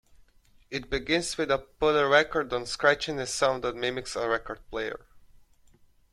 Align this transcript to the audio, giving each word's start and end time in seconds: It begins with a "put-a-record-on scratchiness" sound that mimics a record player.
It 0.71 0.89
begins 0.89 1.37
with 1.37 1.51
a 1.51 1.59
"put-a-record-on 1.59 2.63
scratchiness" 2.63 3.27
sound 3.27 3.63
that 3.63 3.75
mimics 3.75 4.15
a 4.15 4.27
record 4.27 4.67
player. 4.71 5.05